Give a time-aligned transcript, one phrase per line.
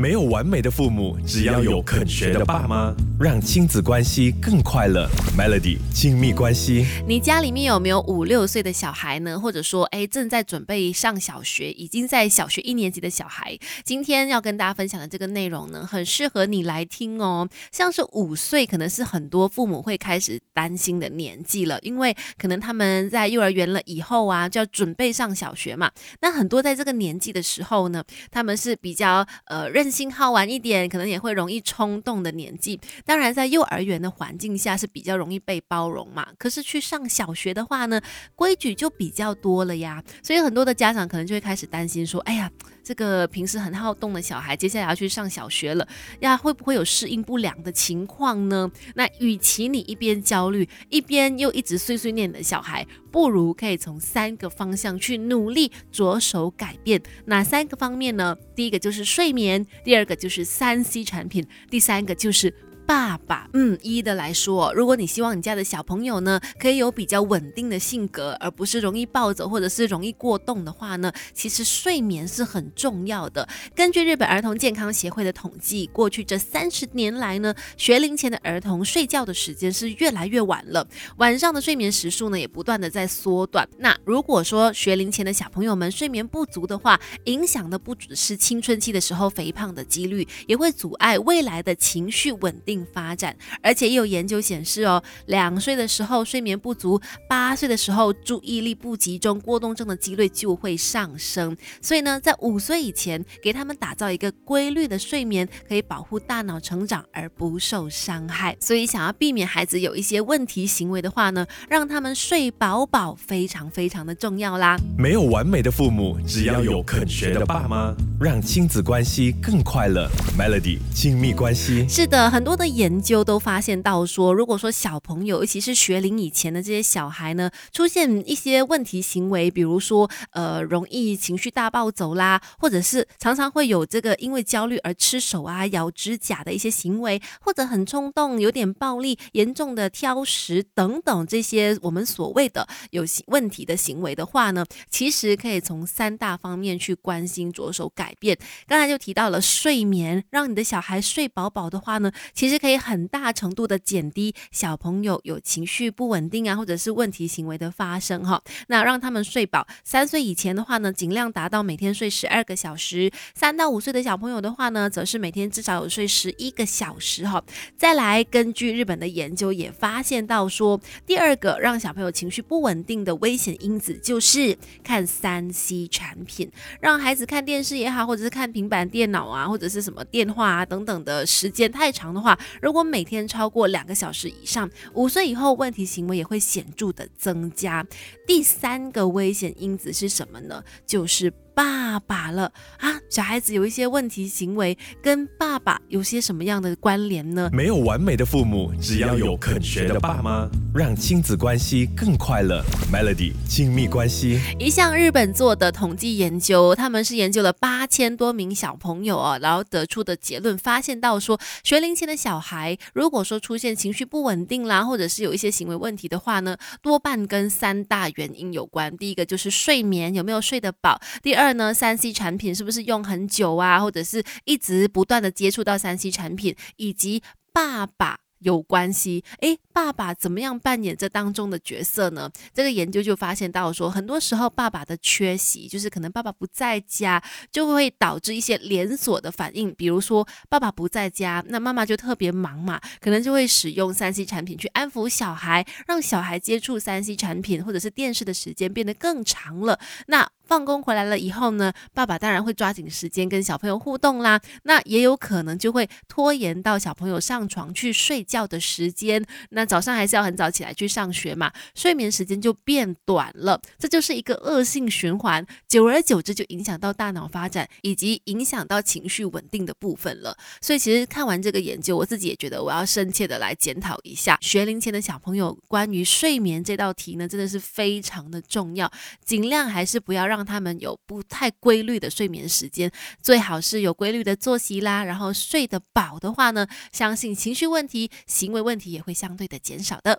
[0.00, 5.06] 没有完美的父母，只要有肯学的爸妈，让亲子关系更快乐。
[5.36, 9.38] Melody 亲密关系，你家里面有没有五六岁的小孩呢？
[9.38, 13.58] 或者说，哎，正在准备上小学，已经在小学一年级的小孩？
[13.84, 17.46] 今天要跟大家分享的这个内容呢，很适合你来听哦。
[17.70, 25.90] 像是五岁，可能是很多父母会开始担心的年纪了，因为可能他们在幼儿园了以后啊，就要准备上小学嘛。
[26.22, 32.80] 那很多在这个年纪的时候呢，他们是比较呃心好玩一点，可能也会容易冲动的年纪。
[33.04, 36.26] 当然，在幼儿园的环境下是比较容易被包容嘛。
[36.38, 38.00] 可是去上小学的话呢，
[38.34, 40.02] 规矩就比较多了呀。
[40.22, 42.50] 所以很多的家长可能就会开始担心说：“哎呀，
[42.82, 45.86] 这个平时很好动的小孩，接下来要去上小学了
[46.20, 57.02] 呀，会不会有适应不良的情况呢？”那与其你一边焦虑，一边又一直碎碎念的小孩，不如可以从三个方向去努力着手改变。
[57.26, 58.36] 哪三个方面呢？
[58.54, 62.54] 第一个就是睡眠，第二个就是三 C 产品，第三个就是。
[62.90, 73.48] 爸爸，嗯，一一的来说，如果你希望你家的小朋友呢，可以有比较稳定的性格，而不是容易暴走或者是容易过动的话呢，其实睡眠是很重要的。
[73.76, 80.84] 根据日本儿童健康协会的统计，过去这三十年来呢，学龄前的儿童睡觉的时间是越来越晚了，
[81.18, 83.68] 晚上的睡眠时数呢也不断的在缩短。
[83.78, 92.79] 那如果说学龄前的小朋友们睡眠不足的话，影响的不只是青春期的时候肥胖的几率，也会阻碍未来的情绪稳定。
[92.92, 101.56] 发展，而且也有研究显示哦，两岁的时候睡眠不足，八岁的时候注意力不集中、过动症的几率就会上升。
[101.82, 108.56] 所以呢，在五岁以前，给他们打造一个规律的睡眠，可以保护大脑成长而不受伤害。
[108.60, 114.76] 所以，想要避免孩子有一些问题行为的话呢，让他们睡饱饱非常非常的重要啦。
[114.96, 120.08] 没有完美的父母，只要有肯学的爸妈，让亲子关系更快乐。
[120.38, 122.69] Melody 亲密关系是的，很多的。
[122.70, 148.38] 研究都发现到说，如果说小朋友，尤其是学龄以前的这些小孩呢，出现一些问题行为，比如说呃，容易情绪大暴走啦，或者是常常会有这个因为焦虑而吃手啊、咬指甲的一些行为，或者很冲动、有点暴力、严重的挑食等等这些我们所谓的有问题的行为的话呢，其实可以从三大方面去关心着手改变。
[148.68, 152.59] 刚才就提到了睡眠，让你的小孩睡饱饱的话呢，其实。
[152.60, 158.42] 可以很大程度的减低小朋友有情绪不稳定啊，或者是问题行为的发生哈。
[158.68, 167.42] 那让他们睡饱，三岁以前的话呢，尽量达到每天睡十二个小时；三到五岁的小朋友的话呢，则是每天至少有睡十一个小时哈。
[167.78, 176.50] 再来，根据日本的研究也发现到说，第二个让小朋友情绪不稳定的危险因子就是看三 C 产品，
[176.80, 182.38] 让孩子看电视也好，或者是看平板电脑啊，或者是什么电话啊等等的时间太长的话。
[182.60, 187.86] 如果每天超过两个小时以上，五岁以后问题行为也会显著的增加。
[188.26, 190.62] 第三个危险因子是什么呢？
[190.86, 191.32] 就是。
[191.60, 192.98] 爸爸了啊！
[193.10, 197.50] 小孩子有一些问题行为，跟爸爸有些什么样的关联呢？
[197.52, 202.64] 没有完美的父母，只要有肯学的爸妈，让亲子关系更快乐。
[202.90, 218.96] Melody 亲密关系一项日本做的统计研究，他们是研究了八千多名小朋友啊，然后得出的结论，发现到说，学龄前的小孩，如果说出现情绪不稳定啦，或者是有一些行为问题的话呢，多半跟三大原因有关。
[218.96, 227.22] 第一个就是睡眠有没有睡得饱，第呢，三 C 产品是不是用很久啊，或者是一直不断的接触到三 C 产品，以及
[227.52, 228.18] 爸爸。
[228.40, 232.30] 有关系，诶，爸爸怎么样扮演这当中的角色呢？
[232.54, 239.74] 这个研究就发现到说，很多时候爸爸的缺席，就是可能爸爸不在家，就会导致一些连锁的反应。
[239.74, 249.80] 比如说，爸爸不在家，那妈妈就特别忙嘛，可能就会使用三 C 产品去安抚小孩，让小孩接触三 C 产品或者是电视的时间变得更长了。
[250.06, 254.40] 那放工回来了以后呢，爸爸当然会抓紧时间跟小朋友互动啦。
[254.64, 258.20] 那也有可能就会拖延到小朋友上床去睡。
[258.22, 270.36] 觉的时间，那早上还是要很早起来去上学嘛，睡眠时间就变短了，这就是一个恶性循环，久而久之就影响到大脑发展以及影响到情绪稳定的部分了。
[270.60, 278.90] 所以其实看完这个研究，我自己也觉得我要深切的来检讨一下学龄前的小朋友关于睡眠这道题呢，真的是非常的重要，
[279.24, 282.90] 尽量还是不要让他们有不太规律的睡眠时间，
[283.22, 288.10] 最好是有规律的作息啦，然后睡得饱的话呢，相信情绪问题。
[288.26, 290.18] 行为问题也会相对的减少的。